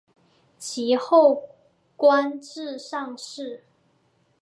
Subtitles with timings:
[0.57, 1.43] 其后
[1.95, 3.63] 官至上士。